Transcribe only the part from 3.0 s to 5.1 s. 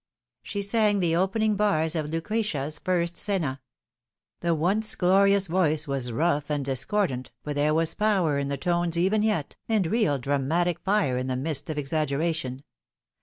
scena. The once